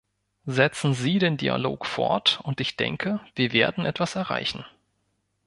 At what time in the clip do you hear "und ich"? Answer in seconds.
2.41-2.75